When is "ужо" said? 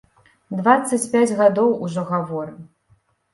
1.89-2.07